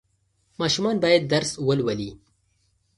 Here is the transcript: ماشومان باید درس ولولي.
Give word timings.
ماشومان 0.59 0.95
باید 1.03 1.27
درس 1.33 1.51
ولولي. 1.67 2.11